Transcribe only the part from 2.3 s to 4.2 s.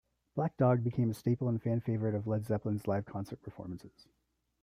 Zeppelin's live concert performances.